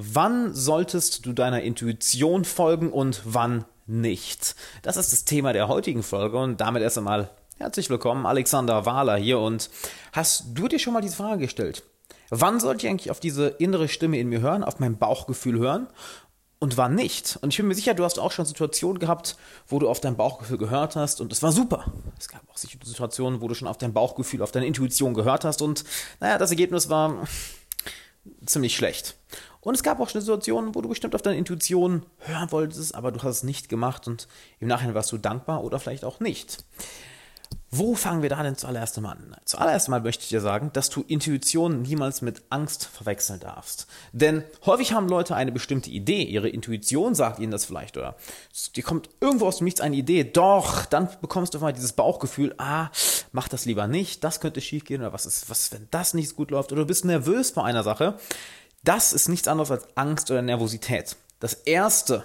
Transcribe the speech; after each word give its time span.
Wann 0.00 0.54
solltest 0.54 1.26
du 1.26 1.32
deiner 1.32 1.62
Intuition 1.62 2.44
folgen 2.44 2.92
und 2.92 3.20
wann 3.24 3.64
nicht? 3.88 4.54
Das 4.82 4.96
ist 4.96 5.12
das 5.12 5.24
Thema 5.24 5.52
der 5.52 5.66
heutigen 5.66 6.04
Folge 6.04 6.38
und 6.38 6.60
damit 6.60 6.84
erst 6.84 6.98
einmal 6.98 7.30
herzlich 7.56 7.90
willkommen, 7.90 8.24
Alexander 8.24 8.86
Wahler 8.86 9.16
hier 9.16 9.40
und 9.40 9.70
hast 10.12 10.44
du 10.54 10.68
dir 10.68 10.78
schon 10.78 10.92
mal 10.92 11.00
diese 11.00 11.16
Frage 11.16 11.40
gestellt? 11.40 11.82
Wann 12.30 12.60
sollte 12.60 12.86
ich 12.86 12.90
eigentlich 12.92 13.10
auf 13.10 13.18
diese 13.18 13.48
innere 13.48 13.88
Stimme 13.88 14.20
in 14.20 14.28
mir 14.28 14.40
hören, 14.40 14.62
auf 14.62 14.78
mein 14.78 14.98
Bauchgefühl 14.98 15.58
hören 15.58 15.88
und 16.60 16.76
wann 16.76 16.94
nicht. 16.94 17.36
Und 17.40 17.50
ich 17.50 17.56
bin 17.56 17.66
mir 17.66 17.74
sicher, 17.74 17.94
du 17.94 18.04
hast 18.04 18.20
auch 18.20 18.30
schon 18.30 18.46
Situationen 18.46 19.00
gehabt, 19.00 19.36
wo 19.66 19.80
du 19.80 19.88
auf 19.88 19.98
dein 19.98 20.16
Bauchgefühl 20.16 20.58
gehört 20.58 20.94
hast 20.94 21.20
und 21.20 21.32
es 21.32 21.42
war 21.42 21.50
super. 21.50 21.92
Es 22.20 22.28
gab 22.28 22.48
auch 22.48 22.56
Situationen, 22.56 23.40
wo 23.40 23.48
du 23.48 23.54
schon 23.54 23.66
auf 23.66 23.78
dein 23.78 23.92
Bauchgefühl, 23.92 24.42
auf 24.42 24.52
deine 24.52 24.66
Intuition 24.66 25.14
gehört 25.14 25.44
hast 25.44 25.60
und 25.60 25.82
naja, 26.20 26.38
das 26.38 26.50
Ergebnis 26.50 26.88
war 26.88 27.26
ziemlich 28.44 28.76
schlecht. 28.76 29.16
Und 29.60 29.74
es 29.74 29.82
gab 29.82 30.00
auch 30.00 30.08
schon 30.08 30.20
Situationen, 30.20 30.74
wo 30.74 30.80
du 30.80 30.88
bestimmt 30.88 31.14
auf 31.14 31.22
deine 31.22 31.36
Intuition 31.36 32.06
hören 32.18 32.50
wolltest, 32.52 32.94
aber 32.94 33.12
du 33.12 33.22
hast 33.22 33.36
es 33.36 33.42
nicht 33.42 33.68
gemacht 33.68 34.06
und 34.06 34.28
im 34.60 34.68
Nachhinein 34.68 34.94
warst 34.94 35.12
du 35.12 35.18
dankbar 35.18 35.64
oder 35.64 35.78
vielleicht 35.78 36.04
auch 36.04 36.20
nicht. 36.20 36.64
Wo 37.70 37.94
fangen 37.94 38.22
wir 38.22 38.30
da 38.30 38.42
denn 38.42 38.56
zuallererst 38.56 38.96
einmal 38.96 39.16
an? 39.16 39.36
Zuallererst 39.44 39.88
einmal 39.88 40.00
möchte 40.00 40.22
ich 40.22 40.30
dir 40.30 40.40
sagen, 40.40 40.70
dass 40.72 40.88
du 40.88 41.02
Intuition 41.06 41.82
niemals 41.82 42.22
mit 42.22 42.40
Angst 42.48 42.86
verwechseln 42.86 43.40
darfst. 43.40 43.86
Denn 44.12 44.42
häufig 44.64 44.94
haben 44.94 45.06
Leute 45.06 45.36
eine 45.36 45.52
bestimmte 45.52 45.90
Idee, 45.90 46.22
ihre 46.22 46.48
Intuition 46.48 47.14
sagt 47.14 47.40
ihnen 47.40 47.52
das 47.52 47.66
vielleicht, 47.66 47.98
oder 47.98 48.16
dir 48.74 48.82
kommt 48.82 49.10
irgendwo 49.20 49.46
aus 49.46 49.58
dem 49.58 49.66
Nichts 49.66 49.82
eine 49.82 49.96
Idee, 49.96 50.24
doch, 50.24 50.86
dann 50.86 51.10
bekommst 51.20 51.52
du 51.52 51.58
mal 51.58 51.74
dieses 51.74 51.92
Bauchgefühl, 51.92 52.54
ah, 52.56 52.88
mach 53.32 53.48
das 53.48 53.66
lieber 53.66 53.86
nicht, 53.86 54.24
das 54.24 54.40
könnte 54.40 54.62
schiefgehen, 54.62 55.02
oder 55.02 55.12
was 55.12 55.26
ist, 55.26 55.50
was, 55.50 55.70
wenn 55.70 55.88
das 55.90 56.14
nicht 56.14 56.36
gut 56.36 56.50
läuft, 56.50 56.72
oder 56.72 56.82
du 56.82 56.86
bist 56.86 57.04
nervös 57.04 57.50
vor 57.50 57.66
einer 57.66 57.82
Sache. 57.82 58.18
Das 58.82 59.12
ist 59.12 59.28
nichts 59.28 59.46
anderes 59.46 59.70
als 59.70 59.86
Angst 59.94 60.30
oder 60.30 60.40
Nervosität. 60.40 61.16
Das 61.38 61.52
erste, 61.52 62.24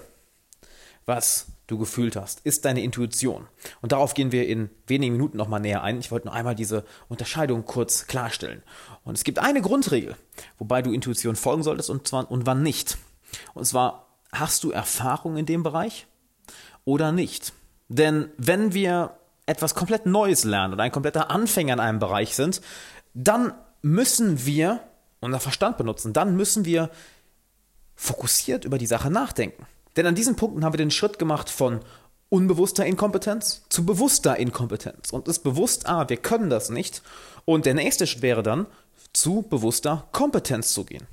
was 1.04 1.46
du 1.66 1.78
gefühlt 1.78 2.16
hast, 2.16 2.40
ist 2.40 2.64
deine 2.64 2.82
Intuition. 2.82 3.46
Und 3.80 3.92
darauf 3.92 4.14
gehen 4.14 4.32
wir 4.32 4.46
in 4.46 4.70
wenigen 4.86 5.14
Minuten 5.14 5.36
nochmal 5.36 5.60
näher 5.60 5.82
ein. 5.82 5.98
Ich 5.98 6.10
wollte 6.10 6.26
nur 6.26 6.34
einmal 6.34 6.54
diese 6.54 6.84
Unterscheidung 7.08 7.64
kurz 7.64 8.06
klarstellen. 8.06 8.62
Und 9.04 9.16
es 9.16 9.24
gibt 9.24 9.38
eine 9.38 9.62
Grundregel, 9.62 10.16
wobei 10.58 10.82
du 10.82 10.92
Intuition 10.92 11.36
folgen 11.36 11.62
solltest 11.62 11.90
und, 11.90 12.06
zwar, 12.06 12.30
und 12.30 12.46
wann 12.46 12.62
nicht. 12.62 12.98
Und 13.54 13.64
zwar, 13.64 14.08
hast 14.32 14.64
du 14.64 14.70
Erfahrung 14.70 15.36
in 15.36 15.46
dem 15.46 15.62
Bereich 15.62 16.06
oder 16.84 17.12
nicht? 17.12 17.52
Denn 17.88 18.28
wenn 18.36 18.74
wir 18.74 19.16
etwas 19.46 19.74
komplett 19.74 20.06
Neues 20.06 20.44
lernen 20.44 20.74
oder 20.74 20.82
ein 20.82 20.92
kompletter 20.92 21.30
Anfänger 21.30 21.74
in 21.74 21.80
einem 21.80 21.98
Bereich 21.98 22.34
sind, 22.34 22.60
dann 23.14 23.54
müssen 23.82 24.46
wir 24.46 24.80
unser 25.20 25.40
Verstand 25.40 25.76
benutzen. 25.76 26.12
Dann 26.12 26.36
müssen 26.36 26.64
wir 26.64 26.90
fokussiert 27.94 28.64
über 28.64 28.78
die 28.78 28.86
Sache 28.86 29.10
nachdenken. 29.10 29.66
Denn 29.96 30.06
an 30.06 30.14
diesen 30.14 30.36
Punkten 30.36 30.64
haben 30.64 30.72
wir 30.72 30.78
den 30.78 30.90
Schritt 30.90 31.18
gemacht 31.18 31.50
von 31.50 31.80
unbewusster 32.28 32.84
Inkompetenz 32.84 33.62
zu 33.68 33.86
bewusster 33.86 34.36
Inkompetenz. 34.36 35.10
Und 35.10 35.28
ist 35.28 35.40
bewusst, 35.40 35.86
ah, 35.86 36.08
wir 36.08 36.16
können 36.16 36.50
das 36.50 36.70
nicht. 36.70 37.02
Und 37.44 37.66
der 37.66 37.74
nächste 37.74 38.06
Schritt 38.06 38.22
wäre 38.22 38.42
dann, 38.42 38.66
zu 39.12 39.42
bewusster 39.42 40.08
Kompetenz 40.12 40.72
zu 40.72 40.84
gehen. 40.84 41.06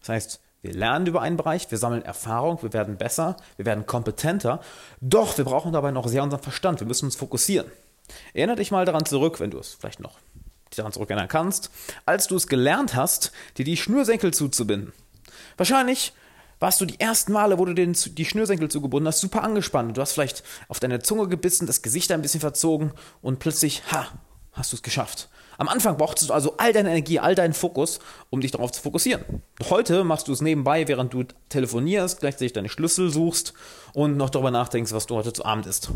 Das 0.00 0.10
heißt, 0.10 0.40
wir 0.62 0.72
lernen 0.72 1.06
über 1.06 1.20
einen 1.20 1.36
Bereich, 1.36 1.70
wir 1.70 1.78
sammeln 1.78 2.02
Erfahrung, 2.02 2.62
wir 2.62 2.72
werden 2.72 2.96
besser, 2.96 3.36
wir 3.56 3.66
werden 3.66 3.86
kompetenter, 3.86 4.60
doch 5.00 5.36
wir 5.36 5.44
brauchen 5.44 5.72
dabei 5.72 5.90
noch 5.90 6.08
sehr 6.08 6.22
unseren 6.22 6.42
Verstand, 6.42 6.80
wir 6.80 6.86
müssen 6.86 7.04
uns 7.04 7.16
fokussieren. 7.16 7.70
Erinnere 8.32 8.56
dich 8.56 8.70
mal 8.70 8.84
daran 8.84 9.04
zurück, 9.04 9.40
wenn 9.40 9.50
du 9.50 9.58
es 9.58 9.74
vielleicht 9.74 10.00
noch 10.00 10.18
daran 10.74 10.92
zurückerinnern 10.92 11.28
kannst, 11.28 11.70
als 12.06 12.26
du 12.26 12.36
es 12.36 12.48
gelernt 12.48 12.94
hast, 12.94 13.32
dir 13.56 13.64
die 13.64 13.76
Schnürsenkel 13.76 14.34
zuzubinden. 14.34 14.92
Wahrscheinlich 15.56 16.12
warst 16.64 16.80
du 16.80 16.86
die 16.86 16.98
ersten 16.98 17.32
Male, 17.32 17.58
wo 17.58 17.66
du 17.66 17.74
den, 17.74 17.92
die 17.92 18.24
Schnürsenkel 18.24 18.70
zugebunden 18.70 19.06
hast, 19.06 19.20
super 19.20 19.42
angespannt. 19.42 19.98
Du 19.98 20.00
hast 20.00 20.12
vielleicht 20.12 20.42
auf 20.68 20.80
deine 20.80 20.98
Zunge 20.98 21.28
gebissen, 21.28 21.66
das 21.66 21.82
Gesicht 21.82 22.10
ein 22.10 22.22
bisschen 22.22 22.40
verzogen 22.40 22.92
und 23.20 23.38
plötzlich, 23.38 23.82
ha, 23.92 24.08
hast 24.54 24.72
du 24.72 24.76
es 24.76 24.82
geschafft. 24.82 25.28
Am 25.58 25.68
Anfang 25.68 25.98
brauchtest 25.98 26.30
du 26.30 26.32
also 26.32 26.56
all 26.56 26.72
deine 26.72 26.88
Energie, 26.88 27.18
all 27.18 27.34
deinen 27.34 27.52
Fokus, 27.52 28.00
um 28.30 28.40
dich 28.40 28.50
darauf 28.50 28.72
zu 28.72 28.80
fokussieren. 28.80 29.42
Heute 29.68 30.04
machst 30.04 30.26
du 30.26 30.32
es 30.32 30.40
nebenbei, 30.40 30.88
während 30.88 31.12
du 31.12 31.24
telefonierst, 31.50 32.20
gleichzeitig 32.20 32.54
deine 32.54 32.70
Schlüssel 32.70 33.10
suchst 33.10 33.52
und 33.92 34.16
noch 34.16 34.30
darüber 34.30 34.50
nachdenkst, 34.50 34.94
was 34.94 35.04
du 35.04 35.16
heute 35.16 35.34
zu 35.34 35.44
Abend 35.44 35.66
isst. 35.66 35.90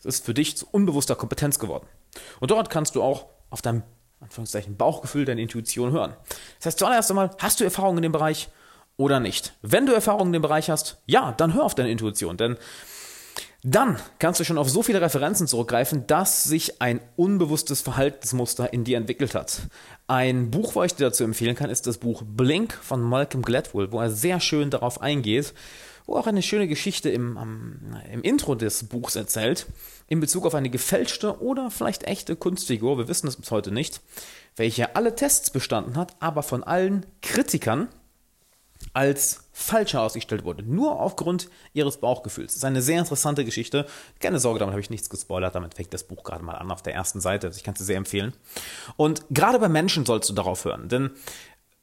Es 0.00 0.16
ist 0.16 0.24
für 0.24 0.34
dich 0.34 0.56
zu 0.56 0.66
unbewusster 0.72 1.14
Kompetenz 1.14 1.60
geworden. 1.60 1.86
Und 2.40 2.50
dort 2.50 2.68
kannst 2.68 2.96
du 2.96 3.02
auch 3.04 3.26
auf 3.48 3.62
deinem 3.62 3.84
Anführungszeichen 4.18 4.76
Bauchgefühl, 4.76 5.24
deine 5.24 5.40
Intuition 5.40 5.92
hören. 5.92 6.14
Das 6.58 6.66
heißt, 6.66 6.80
zuallererst 6.80 7.10
einmal, 7.10 7.30
hast 7.38 7.60
du 7.60 7.64
Erfahrung 7.64 7.96
in 7.96 8.02
dem 8.02 8.12
Bereich? 8.12 8.48
Oder 9.00 9.18
nicht. 9.18 9.54
Wenn 9.62 9.86
du 9.86 9.94
Erfahrung 9.94 10.26
in 10.28 10.34
dem 10.34 10.42
Bereich 10.42 10.68
hast, 10.68 10.98
ja, 11.06 11.32
dann 11.32 11.54
hör 11.54 11.64
auf 11.64 11.74
deine 11.74 11.90
Intuition, 11.90 12.36
denn 12.36 12.58
dann 13.62 13.98
kannst 14.18 14.40
du 14.40 14.44
schon 14.44 14.58
auf 14.58 14.70
so 14.70 14.82
viele 14.82 15.00
Referenzen 15.00 15.46
zurückgreifen, 15.46 16.06
dass 16.06 16.44
sich 16.44 16.80
ein 16.82 17.00
unbewusstes 17.16 17.80
Verhaltensmuster 17.80 18.72
in 18.72 18.84
dir 18.84 18.98
entwickelt 18.98 19.34
hat. 19.34 19.62
Ein 20.06 20.50
Buch, 20.50 20.74
wo 20.74 20.82
ich 20.82 20.94
dir 20.94 21.04
dazu 21.04 21.24
empfehlen 21.24 21.56
kann, 21.56 21.70
ist 21.70 21.86
das 21.86 21.98
Buch 21.98 22.22
Blink 22.24 22.74
von 22.74 23.02
Malcolm 23.02 23.42
Gladwell, 23.42 23.90
wo 23.90 24.00
er 24.00 24.10
sehr 24.10 24.38
schön 24.38 24.70
darauf 24.70 25.00
eingeht, 25.00 25.54
wo 26.06 26.16
auch 26.16 26.26
eine 26.26 26.42
schöne 26.42 26.68
Geschichte 26.68 27.08
im, 27.08 27.36
um, 27.38 27.96
im 28.12 28.22
Intro 28.22 28.54
des 28.54 28.84
Buchs 28.84 29.16
erzählt, 29.16 29.66
in 30.08 30.20
Bezug 30.20 30.44
auf 30.44 30.54
eine 30.54 30.68
gefälschte 30.70 31.40
oder 31.40 31.70
vielleicht 31.70 32.04
echte 32.04 32.36
Kunstfigur, 32.36 32.98
wir 32.98 33.08
wissen 33.08 33.28
es 33.28 33.36
bis 33.36 33.50
heute 33.50 33.72
nicht, 33.72 34.00
welche 34.56 34.96
alle 34.96 35.14
Tests 35.14 35.50
bestanden 35.50 35.96
hat, 35.96 36.16
aber 36.20 36.42
von 36.42 36.64
allen 36.64 37.06
Kritikern 37.22 37.88
als 38.92 39.44
falsch 39.52 39.92
herausgestellt 39.92 40.44
wurde, 40.44 40.62
nur 40.62 41.00
aufgrund 41.00 41.48
ihres 41.74 41.98
Bauchgefühls. 41.98 42.52
Das 42.52 42.56
ist 42.56 42.64
eine 42.64 42.82
sehr 42.82 42.98
interessante 42.98 43.44
Geschichte. 43.44 43.86
Keine 44.18 44.38
Sorge, 44.38 44.58
damit 44.58 44.72
habe 44.72 44.80
ich 44.80 44.90
nichts 44.90 45.10
gespoilert, 45.10 45.54
damit 45.54 45.74
fängt 45.74 45.92
das 45.92 46.04
Buch 46.04 46.24
gerade 46.24 46.44
mal 46.44 46.54
an 46.54 46.70
auf 46.70 46.82
der 46.82 46.94
ersten 46.94 47.20
Seite. 47.20 47.48
Also 47.48 47.58
ich 47.58 47.64
kann 47.64 47.74
es 47.74 47.78
dir 47.78 47.84
sehr 47.84 47.96
empfehlen. 47.96 48.32
Und 48.96 49.22
gerade 49.30 49.58
bei 49.58 49.68
Menschen 49.68 50.06
sollst 50.06 50.28
du 50.30 50.34
darauf 50.34 50.64
hören, 50.64 50.88
denn 50.88 51.10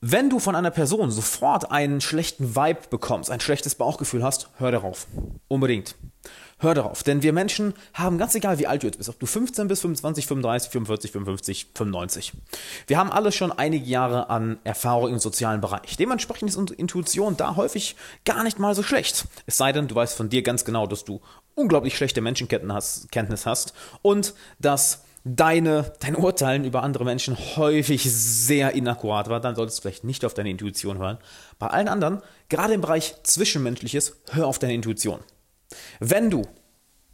wenn 0.01 0.29
du 0.29 0.39
von 0.39 0.55
einer 0.55 0.69
Person 0.69 1.09
sofort 1.09 1.71
einen 1.71 2.01
schlechten 2.01 2.55
Vibe 2.55 2.81
bekommst, 2.89 3.31
ein 3.31 3.39
schlechtes 3.39 3.75
Bauchgefühl 3.75 4.23
hast, 4.23 4.49
hör 4.57 4.71
darauf. 4.71 5.07
Unbedingt. 5.47 5.95
Hör 6.59 6.73
darauf, 6.73 7.03
denn 7.03 7.21
wir 7.21 7.33
Menschen 7.33 7.75
haben 7.93 8.17
ganz 8.17 8.33
egal, 8.33 8.57
wie 8.57 8.65
alt 8.65 8.81
du 8.81 8.87
jetzt 8.87 8.97
bist, 8.97 9.09
ob 9.09 9.19
du 9.19 9.27
15 9.27 9.67
bist, 9.67 9.83
25, 9.83 10.25
35, 10.25 10.71
45, 10.71 11.11
55, 11.11 11.67
95. 11.75 12.33
Wir 12.87 12.97
haben 12.97 13.11
alle 13.11 13.31
schon 13.31 13.51
einige 13.51 13.85
Jahre 13.85 14.31
an 14.31 14.57
Erfahrung 14.63 15.11
im 15.13 15.19
sozialen 15.19 15.61
Bereich. 15.61 15.97
Dementsprechend 15.97 16.49
ist 16.49 16.55
unsere 16.55 16.79
Intuition 16.79 17.37
da 17.37 17.55
häufig 17.55 17.95
gar 18.25 18.43
nicht 18.43 18.57
mal 18.57 18.73
so 18.73 18.81
schlecht. 18.81 19.25
Es 19.45 19.57
sei 19.57 19.71
denn, 19.71 19.87
du 19.87 19.93
weißt 19.93 20.17
von 20.17 20.29
dir 20.29 20.41
ganz 20.41 20.65
genau, 20.65 20.87
dass 20.87 21.05
du 21.05 21.21
unglaublich 21.53 21.95
schlechte 21.95 22.21
Menschenkenntnis 22.21 23.45
hast 23.45 23.73
und 24.01 24.33
dass 24.57 25.03
deine, 25.35 25.93
dein 25.99 26.15
Urteilen 26.15 26.63
über 26.63 26.83
andere 26.83 27.05
Menschen 27.05 27.37
häufig 27.55 28.03
sehr 28.11 28.73
inakkurat 28.73 29.29
war, 29.29 29.39
dann 29.39 29.55
solltest 29.55 29.79
du 29.79 29.81
vielleicht 29.81 30.03
nicht 30.03 30.25
auf 30.25 30.33
deine 30.33 30.49
Intuition 30.49 30.97
hören. 30.97 31.17
Bei 31.59 31.67
allen 31.67 31.87
anderen, 31.87 32.21
gerade 32.49 32.73
im 32.73 32.81
Bereich 32.81 33.15
Zwischenmenschliches, 33.23 34.15
hör 34.31 34.47
auf 34.47 34.59
deine 34.59 34.73
Intuition. 34.73 35.19
Wenn 35.99 36.29
du 36.29 36.43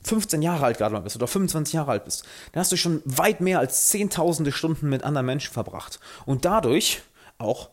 15 0.04 0.42
Jahre 0.42 0.66
alt 0.66 0.78
gerade 0.78 0.94
mal 0.94 1.02
bist 1.02 1.16
oder 1.16 1.28
25 1.28 1.74
Jahre 1.74 1.92
alt 1.92 2.06
bist, 2.06 2.24
dann 2.52 2.62
hast 2.62 2.72
du 2.72 2.78
schon 2.78 3.02
weit 3.06 3.42
mehr 3.42 3.60
als 3.60 3.88
zehntausende 3.88 4.52
Stunden 4.52 4.90
mit 4.90 5.04
anderen 5.04 5.26
Menschen 5.26 5.54
verbracht 5.54 6.00
und 6.26 6.46
dadurch 6.46 7.02
auch 7.38 7.70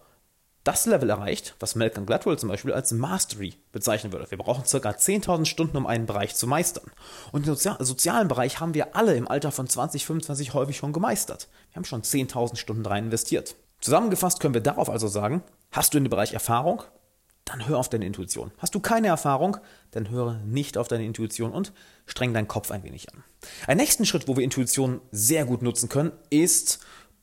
das 0.65 0.85
Level 0.87 1.09
erreicht, 1.09 1.55
was 1.59 1.75
Malcolm 1.75 2.05
Gladwell 2.05 2.39
zum 2.39 2.51
Beispiel 2.51 2.73
als 2.73 2.93
Mastery 2.93 3.55
bezeichnen 3.73 4.13
würde. 4.13 4.31
Wir 4.31 4.39
brauchen 4.39 4.65
ca. 4.65 4.91
10.000 4.91 5.47
Stunden, 5.47 5.77
um 5.77 5.87
einen 5.87 6.07
Bereich 6.07 6.35
zu 6.35 6.47
meistern. 6.47 6.91
Und 7.33 7.47
den 7.47 7.55
Sozi 7.55 7.71
sozialen 7.79 8.29
Bereich 8.29 8.61
haben 8.61 8.75
wir 8.75 8.95
alle 8.95 9.15
im 9.15 9.29
Alter 9.29 9.53
von 9.53 9.69
20, 9.69 10.05
25 10.05 10.53
häufig 10.53 10.77
schon 10.77 10.93
gemeistert. 10.93 11.49
Wir 11.71 11.77
haben 11.77 11.85
schon 11.85 12.03
10.000 12.03 12.57
Stunden 12.57 12.85
rein 12.85 13.05
investiert. 13.05 13.57
Zusammengefasst 13.81 14.41
können 14.41 14.55
wir 14.55 14.61
darauf 14.61 14.91
also 14.91 15.09
sagen, 15.09 15.43
hast 15.73 15.95
du 15.95 15.99
in 15.99 16.05
dem 16.05 16.11
Bereich 16.11 16.35
Erfahrung, 16.35 16.83
dann 17.47 17.67
hör 17.67 17.79
auf 17.79 17.89
deine 17.89 18.05
Intuition. 18.05 18.53
Hast 18.59 18.75
du 18.75 18.81
keine 18.81 19.09
Erfahrung, 19.09 19.57
dann 19.91 20.11
höre 20.11 20.35
nicht 20.45 20.77
auf 20.77 20.89
deine 20.89 21.05
Intuition 21.05 21.53
und 21.53 21.73
streng 22.07 22.35
deinen 22.35 22.49
Kopf 22.49 22.71
ein 22.71 22.85
wenig 22.85 23.13
an. 23.13 23.25
Ein 23.67 23.79
nächsten 23.79 24.05
Schritt, 24.05 24.29
wo 24.29 24.37
wir 24.37 24.45
Intuition 24.45 25.01
sehr 25.11 25.47
gut 25.47 25.63
nutzen 25.63 25.89
können, 25.89 26.13
ist 26.29 26.81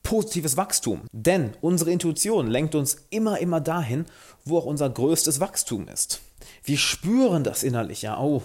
positives 0.07 0.56
Wachstum. 0.56 1.01
Denn 1.12 1.51
unsere 1.59 1.92
Intuition 1.92 2.48
lenkt 2.48 2.75
uns 2.75 2.95
immer, 3.09 3.39
immer 3.39 3.59
dahin, 3.59 4.06
wo 4.45 4.57
auch 4.57 4.65
unser 4.65 4.89
größtes 4.89 5.42
Wachstum 5.42 5.89
ist. 5.89 6.21
Wir 6.63 6.77
spüren 6.77 7.44
das 7.44 7.62
innerlich, 7.62 8.04
ja, 8.04 8.18
oh, 8.18 8.42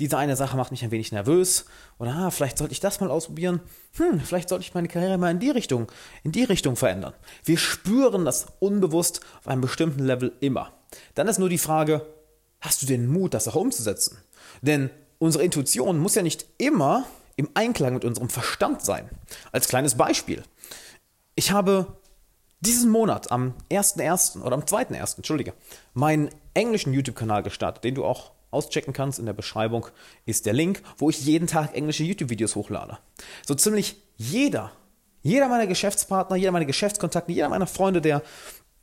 diese 0.00 0.18
eine 0.18 0.34
Sache 0.34 0.56
macht 0.56 0.72
mich 0.72 0.82
ein 0.82 0.90
wenig 0.90 1.12
nervös 1.12 1.66
oder 2.00 2.16
ah, 2.16 2.30
vielleicht 2.32 2.58
sollte 2.58 2.72
ich 2.72 2.80
das 2.80 2.98
mal 2.98 3.12
ausprobieren. 3.12 3.60
Hm, 3.96 4.18
vielleicht 4.18 4.48
sollte 4.48 4.64
ich 4.64 4.74
meine 4.74 4.88
Karriere 4.88 5.16
mal 5.16 5.30
in 5.30 5.38
die 5.38 5.50
Richtung, 5.50 5.86
in 6.24 6.32
die 6.32 6.42
Richtung 6.42 6.74
verändern. 6.74 7.14
Wir 7.44 7.58
spüren 7.58 8.24
das 8.24 8.46
unbewusst 8.58 9.20
auf 9.38 9.46
einem 9.46 9.60
bestimmten 9.60 10.04
Level 10.04 10.32
immer. 10.40 10.72
Dann 11.14 11.28
ist 11.28 11.38
nur 11.38 11.48
die 11.48 11.58
Frage, 11.58 12.04
hast 12.60 12.82
du 12.82 12.86
den 12.86 13.06
Mut, 13.06 13.34
das 13.34 13.46
auch 13.46 13.54
umzusetzen? 13.54 14.18
Denn 14.62 14.90
unsere 15.20 15.44
Intuition 15.44 16.00
muss 16.00 16.16
ja 16.16 16.22
nicht 16.22 16.44
immer 16.58 17.06
im 17.36 17.50
Einklang 17.54 17.94
mit 17.94 18.04
unserem 18.04 18.30
Verstand 18.30 18.82
sein. 18.82 19.08
Als 19.52 19.68
kleines 19.68 19.94
Beispiel. 19.94 20.42
Ich 21.34 21.50
habe 21.50 21.98
diesen 22.60 22.90
Monat 22.90 23.30
am 23.30 23.54
1.1. 23.70 24.40
oder 24.42 24.54
am 24.54 24.62
2.1., 24.62 25.16
entschuldige, 25.16 25.52
meinen 25.92 26.30
englischen 26.54 26.92
YouTube-Kanal 26.92 27.42
gestartet, 27.42 27.84
den 27.84 27.96
du 27.96 28.04
auch 28.04 28.32
auschecken 28.50 28.92
kannst. 28.92 29.18
In 29.18 29.26
der 29.26 29.32
Beschreibung 29.32 29.88
ist 30.26 30.46
der 30.46 30.52
Link, 30.52 30.82
wo 30.96 31.10
ich 31.10 31.24
jeden 31.24 31.48
Tag 31.48 31.74
englische 31.74 32.04
YouTube-Videos 32.04 32.54
hochlade. 32.54 32.98
So 33.46 33.54
ziemlich 33.54 33.96
jeder, 34.16 34.70
jeder 35.22 35.48
meiner 35.48 35.66
Geschäftspartner, 35.66 36.36
jeder 36.36 36.52
meiner 36.52 36.64
Geschäftskontakte, 36.64 37.32
jeder 37.32 37.48
meiner 37.48 37.66
Freunde, 37.66 38.00
der 38.00 38.22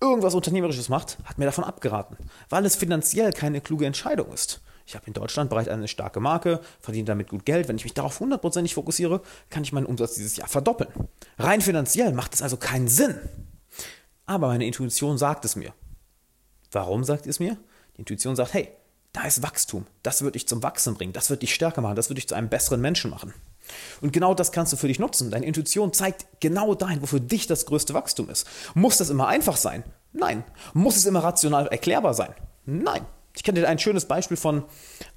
irgendwas 0.01 0.35
Unternehmerisches 0.35 0.89
macht, 0.89 1.17
hat 1.23 1.37
mir 1.37 1.45
davon 1.45 1.63
abgeraten, 1.63 2.17
weil 2.49 2.65
es 2.65 2.75
finanziell 2.75 3.31
keine 3.31 3.61
kluge 3.61 3.85
Entscheidung 3.85 4.33
ist. 4.33 4.61
Ich 4.85 4.95
habe 4.95 5.07
in 5.07 5.13
Deutschland 5.13 5.49
bereits 5.49 5.69
eine 5.69 5.87
starke 5.87 6.19
Marke, 6.19 6.59
verdiene 6.79 7.05
damit 7.05 7.29
gut 7.29 7.45
Geld. 7.45 7.67
Wenn 7.67 7.77
ich 7.77 7.83
mich 7.83 7.93
darauf 7.93 8.19
hundertprozentig 8.19 8.73
fokussiere, 8.73 9.21
kann 9.49 9.63
ich 9.63 9.73
meinen 9.73 9.85
Umsatz 9.85 10.15
dieses 10.15 10.37
Jahr 10.37 10.47
verdoppeln. 10.47 10.91
Rein 11.37 11.61
finanziell 11.61 12.13
macht 12.13 12.33
es 12.33 12.41
also 12.41 12.57
keinen 12.57 12.87
Sinn. 12.87 13.19
Aber 14.25 14.47
meine 14.47 14.65
Intuition 14.65 15.17
sagt 15.17 15.45
es 15.45 15.55
mir. 15.55 15.73
Warum 16.71 17.03
sagt 17.03 17.27
es 17.27 17.39
mir? 17.39 17.57
Die 17.95 17.99
Intuition 17.99 18.35
sagt, 18.35 18.53
hey, 18.53 18.69
da 19.13 19.23
ist 19.23 19.43
Wachstum. 19.43 19.85
Das 20.03 20.21
wird 20.21 20.35
dich 20.35 20.47
zum 20.47 20.63
Wachsen 20.63 20.95
bringen. 20.95 21.11
Das 21.11 21.29
wird 21.29 21.41
dich 21.41 21.53
stärker 21.53 21.81
machen. 21.81 21.95
Das 21.95 22.09
wird 22.09 22.17
dich 22.17 22.29
zu 22.29 22.35
einem 22.35 22.49
besseren 22.49 22.79
Menschen 22.79 23.11
machen. 23.11 23.33
Und 23.99 24.13
genau 24.13 24.33
das 24.33 24.51
kannst 24.51 24.71
du 24.71 24.77
für 24.77 24.87
dich 24.87 24.99
nutzen. 24.99 25.31
Deine 25.31 25.45
Intuition 25.45 25.93
zeigt 25.93 26.25
genau 26.39 26.75
dahin, 26.75 27.01
wo 27.01 27.05
für 27.05 27.21
dich 27.21 27.47
das 27.47 27.65
größte 27.65 27.93
Wachstum 27.93 28.29
ist. 28.29 28.47
Muss 28.73 28.97
das 28.97 29.09
immer 29.09 29.27
einfach 29.27 29.57
sein? 29.57 29.83
Nein. 30.13 30.43
Muss 30.73 30.95
es 30.95 31.05
immer 31.05 31.23
rational 31.23 31.67
erklärbar 31.67 32.13
sein? 32.13 32.33
Nein. 32.65 33.05
Ich 33.35 33.43
kann 33.43 33.55
dir 33.55 33.67
ein 33.67 33.79
schönes 33.79 34.05
Beispiel 34.05 34.37
von 34.37 34.63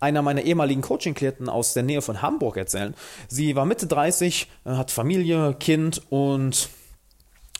einer 0.00 0.22
meiner 0.22 0.42
ehemaligen 0.42 0.82
Coaching-Klienten 0.82 1.48
aus 1.48 1.74
der 1.74 1.82
Nähe 1.82 2.02
von 2.02 2.22
Hamburg 2.22 2.56
erzählen. 2.56 2.94
Sie 3.28 3.56
war 3.56 3.66
Mitte 3.66 3.86
30, 3.86 4.48
hat 4.64 4.90
Familie, 4.90 5.54
Kind 5.54 6.02
und 6.10 6.68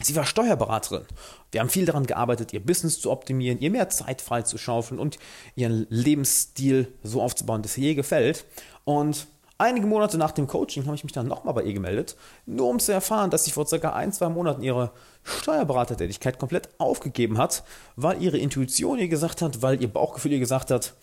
sie 0.01 0.15
war 0.17 0.25
Steuerberaterin. 0.25 1.07
Wir 1.51 1.61
haben 1.61 1.71
viel 1.71 1.87
daran 1.87 2.07
gearbeitet, 2.07 2.53
ihr 2.53 2.65
Business 2.65 3.01
zu 3.01 3.11
optimieren, 3.11 3.61
ihr 3.61 3.71
mehr 3.71 3.89
Zeit 3.89 4.23
frei 4.23 4.43
zu 4.43 4.59
schaufeln 4.59 5.01
und 5.01 5.19
ihren 5.55 5.87
Lebensstil 5.89 6.93
so 7.03 7.23
aufzubauen, 7.23 7.63
dass 7.63 7.79
ihr 7.79 7.85
je 7.85 7.95
gefällt. 7.95 8.45
Und 8.85 9.27
Einige 9.57 9.87
Monate 9.87 10.19
nach 10.19 10.33
dem 10.33 10.49
Coaching 10.49 10.85
habe 10.87 10.97
ich 10.97 11.05
mich 11.05 11.13
dann 11.13 11.29
nochmal 11.29 11.55
bei 11.55 11.63
ihr 11.63 11.75
gemeldet, 11.75 12.17
nur 12.45 12.69
um 12.69 12.81
zu 12.81 12.93
erfahren, 12.93 13.31
dass 13.31 13.45
sie 13.45 13.53
vor 13.53 13.67
circa 13.67 13.93
ein, 13.93 14.13
zwei 14.13 14.29
Monaten 14.29 14.63
ihre 14.63 14.91
Steuerberatertätigkeit 15.23 16.41
komplett 16.41 16.69
aufgegeben 16.79 17.39
hat, 17.39 17.63
weil 17.95 18.21
ihre 18.21 18.39
Intuition 18.39 18.99
ihr 18.99 19.07
gesagt 19.09 19.43
hat, 19.43 19.63
weil 19.63 19.81
ihr 19.81 19.93
Bauchgefühl 19.93 20.33
ihr 20.33 20.41
gesagt 20.41 20.73
hat, 20.73 20.95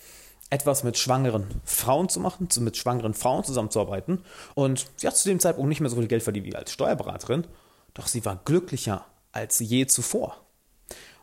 etwas 0.49 0.83
mit 0.83 0.97
schwangeren 0.97 1.47
Frauen 1.63 2.09
zu 2.09 2.19
machen, 2.19 2.49
mit 2.59 2.75
schwangeren 2.75 3.13
Frauen 3.13 3.45
zusammenzuarbeiten. 3.45 4.21
Und 4.53 4.85
sie 4.97 5.07
hat 5.07 5.15
zu 5.15 5.29
dem 5.29 5.39
Zeitpunkt 5.39 5.69
nicht 5.69 5.79
mehr 5.79 5.89
so 5.89 5.95
viel 5.95 6.07
Geld 6.07 6.23
verdient 6.23 6.45
wie 6.45 6.55
als 6.55 6.73
Steuerberaterin, 6.73 7.47
doch 7.93 8.07
sie 8.07 8.25
war 8.25 8.41
glücklicher 8.43 9.05
als 9.31 9.59
je 9.59 9.85
zuvor. 9.87 10.35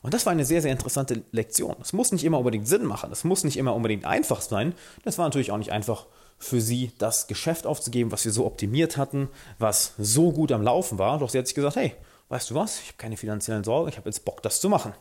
Und 0.00 0.14
das 0.14 0.24
war 0.24 0.32
eine 0.32 0.46
sehr, 0.46 0.62
sehr 0.62 0.72
interessante 0.72 1.24
Lektion. 1.32 1.76
Es 1.82 1.92
muss 1.92 2.10
nicht 2.10 2.24
immer 2.24 2.38
unbedingt 2.38 2.66
Sinn 2.66 2.86
machen, 2.86 3.12
es 3.12 3.24
muss 3.24 3.44
nicht 3.44 3.58
immer 3.58 3.74
unbedingt 3.74 4.06
einfach 4.06 4.40
sein. 4.40 4.74
Das 5.04 5.18
war 5.18 5.26
natürlich 5.26 5.50
auch 5.52 5.58
nicht 5.58 5.72
einfach 5.72 6.06
für 6.38 6.60
sie, 6.60 6.92
das 6.98 7.26
Geschäft 7.26 7.66
aufzugeben, 7.66 8.12
was 8.12 8.24
wir 8.24 8.32
so 8.32 8.46
optimiert 8.46 8.96
hatten, 8.96 9.28
was 9.58 9.94
so 9.98 10.32
gut 10.32 10.52
am 10.52 10.62
Laufen 10.62 10.98
war. 10.98 11.18
Doch 11.18 11.28
sie 11.28 11.38
hat 11.38 11.46
sich 11.46 11.54
gesagt, 11.54 11.76
hey, 11.76 11.94
weißt 12.28 12.50
du 12.50 12.54
was, 12.54 12.80
ich 12.80 12.88
habe 12.88 12.98
keine 12.98 13.16
finanziellen 13.16 13.64
Sorgen, 13.64 13.88
ich 13.88 13.96
habe 13.96 14.08
jetzt 14.08 14.24
Bock, 14.24 14.42
das 14.42 14.60
zu 14.60 14.68
machen. 14.68 14.92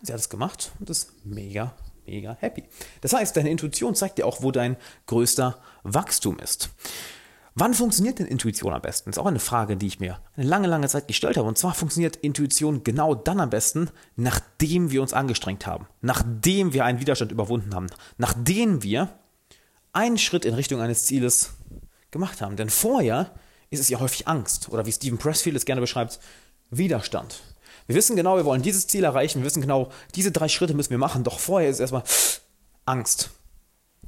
Und 0.00 0.06
sie 0.06 0.12
hat 0.12 0.20
es 0.20 0.28
gemacht 0.28 0.72
und 0.80 0.90
ist 0.90 1.12
mega, 1.24 1.74
mega 2.06 2.36
happy. 2.40 2.64
Das 3.00 3.12
heißt, 3.12 3.36
deine 3.36 3.50
Intuition 3.50 3.94
zeigt 3.94 4.18
dir 4.18 4.26
auch, 4.26 4.42
wo 4.42 4.50
dein 4.50 4.76
größter 5.06 5.58
Wachstum 5.84 6.38
ist. 6.38 6.70
Wann 7.56 7.72
funktioniert 7.72 8.18
denn 8.18 8.26
Intuition 8.26 8.72
am 8.72 8.82
besten? 8.82 9.10
Das 9.10 9.16
ist 9.16 9.22
auch 9.22 9.26
eine 9.26 9.38
Frage, 9.38 9.76
die 9.76 9.86
ich 9.86 10.00
mir 10.00 10.18
eine 10.36 10.46
lange, 10.46 10.66
lange 10.66 10.88
Zeit 10.88 11.06
gestellt 11.06 11.36
habe. 11.36 11.46
Und 11.46 11.56
zwar 11.56 11.72
funktioniert 11.72 12.16
Intuition 12.16 12.82
genau 12.82 13.14
dann 13.14 13.38
am 13.38 13.50
besten, 13.50 13.90
nachdem 14.16 14.90
wir 14.90 15.00
uns 15.00 15.12
angestrengt 15.12 15.64
haben, 15.64 15.86
nachdem 16.00 16.72
wir 16.72 16.84
einen 16.84 17.00
Widerstand 17.00 17.30
überwunden 17.30 17.72
haben, 17.72 17.86
nachdem 18.18 18.82
wir 18.82 19.08
einen 19.94 20.18
Schritt 20.18 20.44
in 20.44 20.54
Richtung 20.54 20.80
eines 20.80 21.06
Zieles 21.06 21.54
gemacht 22.10 22.40
haben. 22.40 22.56
Denn 22.56 22.70
vorher 22.70 23.30
ist 23.70 23.80
es 23.80 23.88
ja 23.88 24.00
häufig 24.00 24.28
Angst 24.28 24.68
oder 24.68 24.86
wie 24.86 24.92
Stephen 24.92 25.18
Pressfield 25.18 25.56
es 25.56 25.64
gerne 25.64 25.80
beschreibt, 25.80 26.20
Widerstand. 26.70 27.40
Wir 27.86 27.96
wissen 27.96 28.16
genau, 28.16 28.36
wir 28.36 28.44
wollen 28.44 28.62
dieses 28.62 28.86
Ziel 28.86 29.04
erreichen, 29.04 29.40
wir 29.40 29.46
wissen 29.46 29.60
genau, 29.60 29.90
diese 30.14 30.32
drei 30.32 30.48
Schritte 30.48 30.74
müssen 30.74 30.90
wir 30.90 30.98
machen, 30.98 31.24
doch 31.24 31.38
vorher 31.38 31.68
ist 31.68 31.76
es 31.76 31.80
erstmal 31.80 32.04
Angst. 32.86 33.30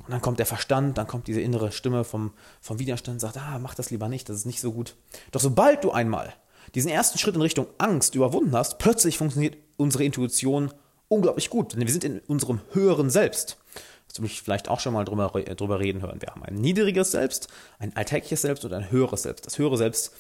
Und 0.05 0.13
dann 0.13 0.23
kommt 0.23 0.39
der 0.39 0.47
Verstand, 0.47 0.99
dann 0.99 1.07
kommt 1.07 1.27
diese 1.27 1.41
innere 1.41 1.73
Stimme 1.73 2.05
vom, 2.05 2.33
vom 2.61 2.79
Widerstand, 2.79 3.21
sagt, 3.21 3.37
ah, 3.37 3.59
mach 3.59 3.75
das 3.75 3.91
lieber 3.91 4.09
nicht, 4.09 4.29
das 4.29 4.37
ist 4.37 4.47
nicht 4.47 4.61
so 4.61 4.73
gut. 4.73 4.95
Doch 5.33 5.41
sobald 5.41 5.85
du 5.85 5.91
einmal 5.91 6.33
diesen 6.75 6.91
ersten 6.91 7.19
Schritt 7.19 7.35
in 7.35 7.43
Richtung 7.43 7.67
Angst 7.79 8.15
überwunden 8.15 8.55
hast, 8.57 8.79
plötzlich 8.79 9.19
funktioniert 9.19 9.57
unsere 9.77 10.05
Intuition 10.05 10.73
unglaublich 11.09 11.51
gut, 11.51 11.73
denn 11.73 11.81
wir 11.81 11.93
sind 11.93 12.05
in 12.05 12.21
unserem 12.21 12.61
höheren 12.73 13.11
Selbst 13.11 13.59
du 14.19 14.23
mich 14.23 14.43
vielleicht 14.43 14.69
auch 14.69 14.81
schon 14.81 14.93
mal 14.93 15.05
drüber, 15.05 15.29
drüber 15.29 15.81
reden 15.81 16.03
hören. 16.03 16.21
Wir 16.21 16.31
haben 16.31 16.43
ein 16.43 16.55
niedriges 16.55 17.11
Selbst, 17.13 17.49
ein 17.79 17.97
alltägliches 17.97 18.43
Selbst 18.43 18.65
und 18.65 18.73
ein 18.73 18.91
höheres 18.91 19.23
Selbst. 19.23 19.47
Das 19.47 19.59
höhere 19.59 19.77
Selbst 19.77 20.13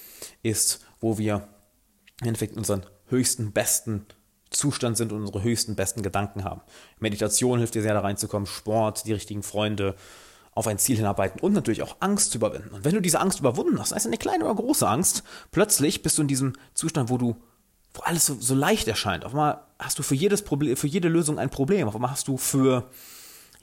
ist, 0.43 0.84
wo 1.00 1.19
wir 1.19 1.48
im 2.20 2.28
Endeffekt 2.28 2.56
unseren 2.56 2.87
höchsten, 3.08 3.52
besten 3.52 4.06
Zustand 4.50 4.96
sind 4.96 5.12
und 5.12 5.20
unsere 5.20 5.43
höchsten, 5.43 5.75
besten 5.75 6.02
Gedanken 6.02 6.44
haben. 6.44 6.62
Meditation 6.98 7.58
hilft 7.58 7.75
dir 7.75 7.82
sehr 7.82 7.94
da 7.94 8.00
reinzukommen, 8.00 8.46
Sport, 8.46 9.06
die 9.06 9.12
richtigen 9.12 9.43
Freunde, 9.43 9.96
auf 10.52 10.66
ein 10.66 10.78
Ziel 10.78 10.96
hinarbeiten 10.96 11.40
und 11.40 11.52
natürlich 11.52 11.82
auch 11.82 11.96
Angst 12.00 12.31
zu 12.31 12.38
überwinden. 12.38 12.70
Und 12.70 12.84
wenn 12.84 12.94
du 12.94 13.02
diese 13.02 13.20
Angst 13.20 13.40
überwunden 13.40 13.78
hast, 13.78 13.90
sei 13.90 13.96
es 13.96 14.06
eine 14.06 14.16
kleine 14.16 14.44
oder 14.44 14.54
große 14.54 14.88
Angst, 14.88 15.22
plötzlich 15.50 16.02
bist 16.02 16.16
du 16.16 16.22
in 16.22 16.28
diesem 16.28 16.54
Zustand, 16.72 17.10
wo 17.10 17.19
du 17.19 17.37
wo 17.96 18.02
alles 18.02 18.26
so, 18.26 18.37
so 18.38 18.54
leicht 18.54 18.88
erscheint. 18.88 19.25
Auf 19.25 19.32
einmal 19.32 19.60
hast 19.78 19.98
du 19.98 20.02
für 20.02 20.14
jedes 20.14 20.43
Problem, 20.43 20.76
für 20.76 20.87
jede 20.87 21.08
Lösung 21.08 21.38
ein 21.38 21.50
Problem. 21.50 21.88
Auf 21.88 21.94
einmal 21.94 22.10
hast 22.10 22.28
du 22.28 22.37
für 22.37 22.90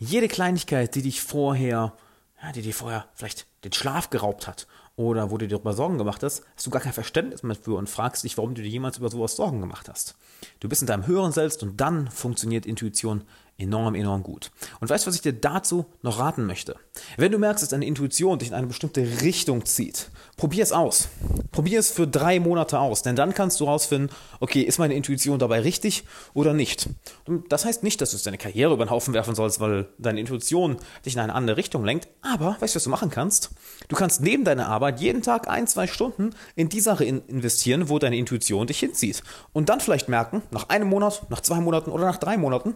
jede 0.03 0.27
Kleinigkeit, 0.27 0.93
die 0.95 1.01
dich 1.01 1.21
vorher, 1.21 1.93
ja, 2.41 2.51
die 2.51 2.61
dir 2.61 2.73
vorher 2.73 3.05
vielleicht 3.13 3.47
den 3.63 3.73
Schlaf 3.73 4.09
geraubt 4.09 4.47
hat 4.47 4.67
oder 4.95 5.31
wo 5.31 5.37
du 5.37 5.47
dir 5.47 5.55
darüber 5.55 5.73
Sorgen 5.73 5.97
gemacht 5.97 6.21
hast, 6.23 6.43
hast 6.55 6.67
du 6.67 6.69
gar 6.69 6.81
kein 6.81 6.93
Verständnis 6.93 7.43
mehr 7.43 7.55
für 7.55 7.75
und 7.75 7.89
fragst 7.89 8.23
dich, 8.23 8.37
warum 8.37 8.53
du 8.53 8.61
dir 8.61 8.69
jemals 8.69 8.97
über 8.97 9.09
sowas 9.09 9.35
Sorgen 9.35 9.59
gemacht 9.61 9.89
hast. 9.89 10.15
Du 10.59 10.69
bist 10.69 10.81
in 10.81 10.87
deinem 10.87 11.07
höheren 11.07 11.31
Selbst 11.31 11.63
und 11.63 11.77
dann 11.77 12.09
funktioniert 12.09 12.65
Intuition 12.65 13.23
enorm, 13.63 13.95
enorm 13.95 14.23
gut. 14.23 14.51
Und 14.79 14.89
weißt 14.89 15.05
du, 15.05 15.07
was 15.07 15.15
ich 15.15 15.21
dir 15.21 15.33
dazu 15.33 15.85
noch 16.01 16.19
raten 16.19 16.45
möchte? 16.45 16.75
Wenn 17.17 17.31
du 17.31 17.39
merkst, 17.39 17.63
dass 17.63 17.69
deine 17.69 17.85
Intuition 17.85 18.37
dich 18.37 18.49
in 18.49 18.53
eine 18.53 18.67
bestimmte 18.67 19.21
Richtung 19.21 19.65
zieht, 19.65 20.11
probier 20.37 20.63
es 20.63 20.71
aus. 20.71 21.09
Probier 21.51 21.79
es 21.79 21.91
für 21.91 22.07
drei 22.07 22.39
Monate 22.39 22.79
aus, 22.79 23.01
denn 23.01 23.15
dann 23.15 23.33
kannst 23.33 23.59
du 23.59 23.65
herausfinden, 23.65 24.13
okay, 24.39 24.61
ist 24.61 24.79
meine 24.79 24.93
Intuition 24.93 25.39
dabei 25.39 25.61
richtig 25.61 26.03
oder 26.33 26.53
nicht. 26.53 26.89
Und 27.25 27.51
das 27.51 27.65
heißt 27.65 27.83
nicht, 27.83 28.01
dass 28.01 28.11
du 28.11 28.17
deine 28.17 28.37
Karriere 28.37 28.73
über 28.73 28.85
den 28.85 28.91
Haufen 28.91 29.13
werfen 29.13 29.35
sollst, 29.35 29.59
weil 29.59 29.87
deine 29.97 30.19
Intuition 30.19 30.77
dich 31.05 31.13
in 31.13 31.19
eine 31.19 31.33
andere 31.33 31.57
Richtung 31.57 31.85
lenkt, 31.85 32.07
aber 32.21 32.57
weißt 32.59 32.75
du, 32.75 32.77
was 32.77 32.83
du 32.83 32.89
machen 32.89 33.09
kannst? 33.09 33.51
Du 33.87 33.95
kannst 33.95 34.21
neben 34.21 34.43
deiner 34.43 34.67
Arbeit 34.67 34.99
jeden 34.99 35.21
Tag 35.21 35.47
ein, 35.47 35.67
zwei 35.67 35.87
Stunden 35.87 36.31
in 36.55 36.69
die 36.69 36.81
Sache 36.81 37.05
investieren, 37.05 37.89
wo 37.89 37.99
deine 37.99 38.17
Intuition 38.17 38.67
dich 38.67 38.79
hinzieht. 38.79 39.23
Und 39.53 39.69
dann 39.69 39.79
vielleicht 39.79 40.09
merken, 40.09 40.41
nach 40.51 40.69
einem 40.69 40.87
Monat, 40.87 41.29
nach 41.29 41.41
zwei 41.41 41.59
Monaten 41.59 41.91
oder 41.91 42.05
nach 42.05 42.17
drei 42.17 42.37
Monaten, 42.37 42.75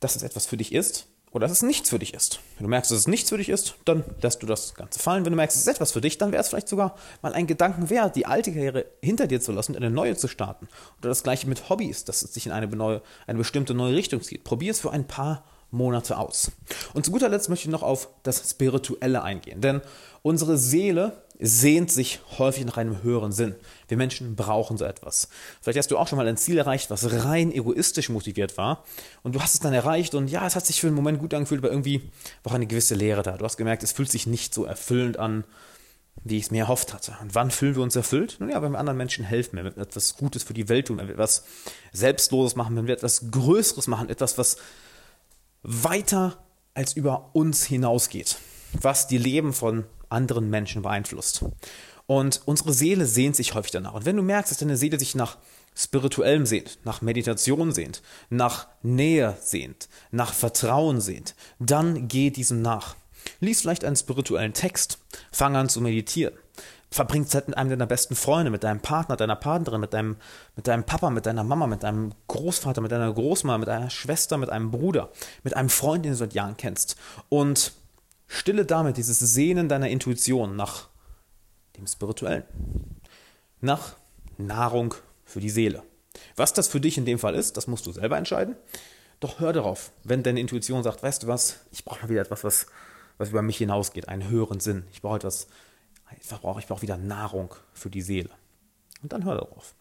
dass 0.00 0.16
es 0.16 0.22
etwas 0.22 0.46
für 0.46 0.56
dich 0.56 0.72
ist 0.72 1.06
oder 1.32 1.46
dass 1.46 1.58
es 1.58 1.62
nichts 1.62 1.90
für 1.90 1.98
dich 1.98 2.14
ist. 2.14 2.40
Wenn 2.56 2.64
du 2.64 2.70
merkst, 2.70 2.90
dass 2.90 2.98
es 3.00 3.08
nichts 3.08 3.28
für 3.28 3.36
dich 3.36 3.48
ist, 3.48 3.74
dann 3.84 4.04
lässt 4.22 4.42
du 4.42 4.46
das 4.46 4.74
Ganze 4.74 4.98
fallen. 4.98 5.24
Wenn 5.24 5.32
du 5.32 5.36
merkst, 5.36 5.56
es 5.56 5.62
ist 5.62 5.68
etwas 5.68 5.92
für 5.92 6.00
dich, 6.00 6.18
dann 6.18 6.32
wäre 6.32 6.40
es 6.40 6.48
vielleicht 6.48 6.68
sogar 6.68 6.94
mal 7.20 7.34
ein 7.34 7.46
Gedanken 7.46 7.90
wert, 7.90 8.16
die 8.16 8.26
alte 8.26 8.52
Karriere 8.52 8.86
hinter 9.02 9.26
dir 9.26 9.40
zu 9.40 9.52
lassen 9.52 9.72
und 9.72 9.82
eine 9.82 9.90
neue 9.90 10.16
zu 10.16 10.28
starten. 10.28 10.68
Oder 10.98 11.10
das 11.10 11.22
gleiche 11.22 11.46
mit 11.46 11.68
Hobbys, 11.68 12.04
dass 12.04 12.22
es 12.22 12.32
dich 12.32 12.46
in 12.46 12.52
eine, 12.52 12.68
neue, 12.68 13.02
eine 13.26 13.38
bestimmte 13.38 13.74
neue 13.74 13.94
Richtung 13.94 14.22
zieht. 14.22 14.44
Probier 14.44 14.70
es 14.70 14.80
für 14.80 14.92
ein 14.92 15.06
paar 15.06 15.44
Monate 15.70 16.16
aus. 16.16 16.52
Und 16.94 17.04
zu 17.04 17.10
guter 17.10 17.28
Letzt 17.28 17.48
möchte 17.48 17.66
ich 17.66 17.72
noch 17.72 17.82
auf 17.82 18.08
das 18.22 18.48
Spirituelle 18.50 19.22
eingehen, 19.22 19.60
denn 19.60 19.82
unsere 20.22 20.56
Seele 20.56 21.22
sehnt 21.38 21.90
sich 21.90 22.20
häufig 22.38 22.64
nach 22.64 22.76
einem 22.76 23.02
höheren 23.02 23.32
Sinn. 23.32 23.54
Wir 23.88 23.96
Menschen 23.96 24.36
brauchen 24.36 24.76
so 24.76 24.84
etwas. 24.84 25.28
Vielleicht 25.60 25.78
hast 25.78 25.90
du 25.90 25.98
auch 25.98 26.08
schon 26.08 26.16
mal 26.16 26.26
ein 26.26 26.36
Ziel 26.36 26.58
erreicht, 26.58 26.90
was 26.90 27.24
rein 27.24 27.52
egoistisch 27.52 28.08
motiviert 28.08 28.56
war 28.56 28.84
und 29.22 29.34
du 29.34 29.40
hast 29.40 29.54
es 29.54 29.60
dann 29.60 29.74
erreicht 29.74 30.14
und 30.14 30.28
ja, 30.28 30.46
es 30.46 30.56
hat 30.56 30.66
sich 30.66 30.80
für 30.80 30.86
einen 30.86 30.96
Moment 30.96 31.18
gut 31.18 31.34
angefühlt, 31.34 31.60
aber 31.60 31.70
irgendwie 31.70 32.10
war 32.42 32.54
eine 32.54 32.66
gewisse 32.66 32.94
Leere 32.94 33.22
da. 33.22 33.36
Du 33.36 33.44
hast 33.44 33.56
gemerkt, 33.56 33.82
es 33.82 33.92
fühlt 33.92 34.10
sich 34.10 34.26
nicht 34.26 34.54
so 34.54 34.64
erfüllend 34.64 35.18
an, 35.18 35.44
wie 36.24 36.38
ich 36.38 36.44
es 36.44 36.50
mir 36.50 36.60
erhofft 36.60 36.94
hatte. 36.94 37.16
Und 37.20 37.34
wann 37.34 37.50
fühlen 37.50 37.76
wir 37.76 37.82
uns 37.82 37.94
erfüllt? 37.94 38.36
Nun 38.40 38.48
ja, 38.48 38.62
wenn 38.62 38.72
wir 38.72 38.78
anderen 38.78 38.96
Menschen 38.96 39.24
helfen, 39.24 39.56
wenn 39.56 39.64
wir 39.64 39.76
etwas 39.76 40.16
Gutes 40.16 40.42
für 40.42 40.54
die 40.54 40.68
Welt 40.68 40.88
tun, 40.88 40.98
wenn 40.98 41.06
wir 41.06 41.14
etwas 41.14 41.44
Selbstloses 41.92 42.56
machen, 42.56 42.76
wenn 42.76 42.86
wir 42.86 42.94
etwas 42.94 43.30
Größeres 43.30 43.86
machen, 43.86 44.08
etwas, 44.08 44.38
was 44.38 44.56
weiter 45.62 46.38
als 46.74 46.94
über 46.94 47.30
uns 47.34 47.64
hinausgeht, 47.64 48.38
was 48.72 49.06
die 49.06 49.18
Leben 49.18 49.52
von 49.52 49.84
anderen 50.08 50.50
Menschen 50.50 50.82
beeinflusst. 50.82 51.44
Und 52.06 52.40
unsere 52.44 52.72
Seele 52.72 53.06
sehnt 53.06 53.36
sich 53.36 53.54
häufig 53.54 53.72
danach. 53.72 53.94
Und 53.94 54.06
wenn 54.06 54.16
du 54.16 54.22
merkst, 54.22 54.50
dass 54.50 54.58
deine 54.58 54.76
Seele 54.76 54.98
sich 54.98 55.14
nach 55.14 55.38
spirituellem 55.74 56.46
sehnt, 56.46 56.78
nach 56.84 57.02
Meditation 57.02 57.72
sehnt, 57.72 58.02
nach 58.30 58.66
Nähe 58.82 59.36
sehnt, 59.40 59.88
nach 60.10 60.32
Vertrauen 60.32 61.00
sehnt, 61.00 61.34
dann 61.58 62.08
geh 62.08 62.30
diesem 62.30 62.62
nach. 62.62 62.96
Lies 63.40 63.60
vielleicht 63.60 63.84
einen 63.84 63.96
spirituellen 63.96 64.54
Text, 64.54 64.98
fang 65.30 65.56
an 65.56 65.68
zu 65.68 65.80
meditieren. 65.80 66.34
verbring 66.90 67.26
Zeit 67.26 67.48
mit 67.48 67.58
einem 67.58 67.70
deiner 67.70 67.86
besten 67.86 68.14
Freunde, 68.14 68.50
mit 68.50 68.62
deinem 68.62 68.80
Partner, 68.80 69.16
deiner 69.16 69.36
Partnerin, 69.36 69.80
mit 69.80 69.92
deinem, 69.92 70.16
mit 70.54 70.68
deinem 70.68 70.84
Papa, 70.84 71.10
mit 71.10 71.26
deiner 71.26 71.44
Mama, 71.44 71.66
mit 71.66 71.82
deinem 71.82 72.12
Großvater, 72.28 72.80
mit 72.80 72.92
deiner 72.92 73.12
Großmama, 73.12 73.58
mit 73.58 73.68
deiner 73.68 73.90
Schwester, 73.90 74.38
mit 74.38 74.48
einem 74.48 74.70
Bruder, 74.70 75.10
mit 75.42 75.54
einem 75.56 75.68
Freund, 75.68 76.04
den 76.04 76.12
du 76.12 76.16
seit 76.16 76.32
Jahren 76.32 76.56
kennst. 76.56 76.96
Und 77.28 77.72
stille 78.26 78.64
damit 78.64 78.96
dieses 78.96 79.18
Sehnen 79.18 79.68
deiner 79.68 79.88
Intuition 79.88 80.56
nach 80.56 80.88
dem 81.76 81.86
Spirituellen, 81.86 82.44
nach 83.60 83.96
Nahrung 84.38 84.94
für 85.24 85.40
die 85.40 85.50
Seele. 85.50 85.82
Was 86.34 86.52
das 86.52 86.68
für 86.68 86.80
dich 86.80 86.98
in 86.98 87.04
dem 87.04 87.18
Fall 87.18 87.34
ist, 87.34 87.56
das 87.56 87.66
musst 87.66 87.86
du 87.86 87.92
selber 87.92 88.16
entscheiden. 88.16 88.56
Doch 89.20 89.40
hör 89.40 89.52
darauf, 89.52 89.92
wenn 90.04 90.22
deine 90.22 90.40
Intuition 90.40 90.82
sagt, 90.82 91.02
weißt 91.02 91.22
du 91.22 91.26
was, 91.26 91.60
ich 91.72 91.84
brauche 91.84 92.02
mal 92.02 92.08
wieder 92.08 92.22
etwas, 92.22 92.44
was, 92.44 92.66
was 93.18 93.30
über 93.30 93.42
mich 93.42 93.56
hinausgeht, 93.58 94.08
einen 94.08 94.28
höheren 94.28 94.60
Sinn. 94.60 94.84
Ich 94.92 95.00
brauche 95.00 95.16
etwas, 95.16 95.48
ich 96.20 96.28
brauche, 96.28 96.60
ich 96.60 96.66
brauche 96.66 96.82
wieder 96.82 96.96
Nahrung 96.96 97.54
für 97.72 97.90
die 97.90 98.02
Seele. 98.02 98.30
Und 99.02 99.12
dann 99.12 99.24
hör 99.24 99.36
darauf. 99.36 99.74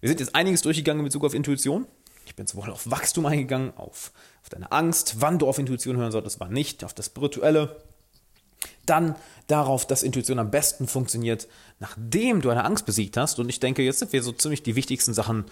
Wir 0.00 0.08
sind 0.08 0.20
jetzt 0.20 0.34
einiges 0.34 0.62
durchgegangen 0.62 1.00
in 1.00 1.06
Bezug 1.06 1.24
auf 1.24 1.34
Intuition. 1.34 1.86
Ich 2.26 2.34
bin 2.34 2.46
sowohl 2.46 2.70
auf 2.70 2.90
Wachstum 2.90 3.24
eingegangen, 3.24 3.72
auf, 3.76 4.12
auf 4.42 4.50
deine 4.50 4.70
Angst, 4.72 5.20
wann 5.20 5.38
du 5.38 5.48
auf 5.48 5.58
Intuition 5.58 5.96
hören 5.96 6.12
solltest, 6.12 6.40
wann 6.40 6.52
nicht, 6.52 6.84
auf 6.84 6.92
das 6.92 7.06
Spirituelle, 7.06 7.76
dann 8.86 9.16
darauf, 9.46 9.86
dass 9.86 10.02
Intuition 10.02 10.38
am 10.38 10.50
besten 10.50 10.88
funktioniert, 10.88 11.46
nachdem 11.78 12.40
du 12.40 12.50
eine 12.50 12.64
Angst 12.64 12.86
besiegt 12.86 13.16
hast. 13.16 13.38
Und 13.38 13.48
ich 13.48 13.60
denke, 13.60 13.82
jetzt 13.82 14.00
sind 14.00 14.12
wir 14.12 14.22
so 14.22 14.32
ziemlich 14.32 14.62
die 14.62 14.76
wichtigsten 14.76 15.14
Sachen 15.14 15.44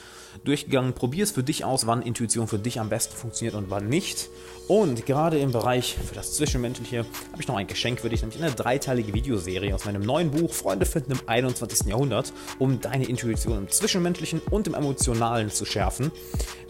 durchgegangen. 0.45 0.95
Probier 0.95 1.25
es 1.25 1.31
für 1.31 1.43
dich 1.43 1.64
aus, 1.64 1.87
wann 1.87 2.03
Intuition 2.03 2.49
für 2.49 2.59
dich 2.59 2.81
am 2.81 2.88
besten 2.88 3.17
funktioniert 3.17 3.55
und 3.55 3.71
wann 3.71 3.88
nicht. 3.88 4.29
Und 4.67 5.07
gerade 5.07 5.38
im 5.38 5.53
Bereich 5.53 5.97
für 5.97 6.14
das 6.14 6.35
Zwischenmenschliche 6.35 7.05
habe 7.33 7.41
ich 7.41 7.47
noch 7.47 7.57
ein 7.57 7.67
Geschenk 7.67 8.00
für 8.00 8.09
dich, 8.09 8.23
nämlich 8.23 8.43
eine 8.43 8.53
dreiteilige 8.53 9.12
Videoserie 9.12 9.75
aus 9.75 9.85
meinem 9.85 10.03
neuen 10.03 10.31
Buch 10.31 10.53
Freunde 10.53 10.87
finden 10.87 11.12
im 11.12 11.21
21. 11.26 11.87
Jahrhundert, 11.87 12.33
um 12.59 12.81
deine 12.81 13.05
Intuition 13.05 13.59
im 13.59 13.69
Zwischenmenschlichen 13.69 14.41
und 14.50 14.67
im 14.67 14.75
Emotionalen 14.75 15.50
zu 15.50 15.67
schärfen. 15.67 16.11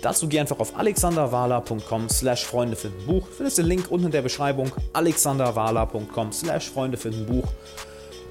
Dazu 0.03 0.29
geh 0.29 0.41
einfach 0.41 0.59
auf 0.59 0.77
alexanderwala.com 0.77 2.11
slash 2.11 2.45
Freunde 2.45 2.77
finden 2.77 3.07
Buch. 3.07 3.27
Findest 3.29 3.59
den 3.59 3.67
Link 3.67 3.91
unten 3.91 4.07
in 4.07 4.13
der 4.13 4.23
Beschreibung 4.23 4.71
alexanderwala.com 4.93 6.33
slash 6.33 6.54
Freunde 6.61 6.97
finden 6.97 7.27
Buch. 7.27 7.47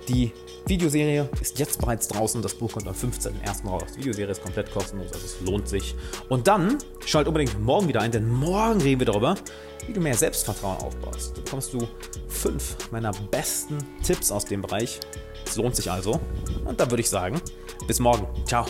Die 0.08 0.32
Videoserie 0.66 1.30
ist 1.42 1.60
jetzt 1.60 1.80
bereits 1.80 2.08
draußen. 2.08 2.42
Das 2.42 2.54
Buch 2.54 2.72
kommt 2.72 2.88
am 2.88 2.94
15.01. 2.94 3.68
raus. 3.68 3.84
Die 3.94 4.00
Videoserie 4.00 4.32
ist 4.32 4.42
komplett 4.42 4.72
kostenlos, 4.72 5.12
also 5.14 5.26
es 5.26 5.42
lohnt 5.42 5.68
sich. 5.68 5.96
Und 6.30 6.48
dann 6.48 6.78
schalt 7.06 7.28
unbedingt 7.28 7.60
morgen 7.62 7.88
wieder 7.88 8.02
ein, 8.02 8.12
denn 8.12 8.28
morgen 8.28 8.82
reden 8.82 9.00
wir 9.00 9.08
darüber, 9.08 9.36
wie 9.88 9.94
du 9.94 10.00
mehr 10.00 10.16
Selbstvertrauen 10.16 10.78
aufbaust. 10.78 11.38
Da 11.38 11.42
bekommst 11.42 11.74
du 11.74 11.88
fünf 12.28 12.78
meiner 12.92 13.12
besten 13.12 13.78
Tipps 14.04 14.32
aus 14.32 14.46
dem 14.46 14.62
Bereich. 14.62 15.00
Es 15.46 15.58
lohnt 15.58 15.76
sich 15.76 15.92
also. 15.92 16.20
Und 16.66 16.80
da 16.80 16.90
würde 16.90 17.02
ich 17.02 17.10
sagen, 17.10 17.42
bis 17.88 18.00
morgen. 18.00 18.28
Ciao. 18.46 18.66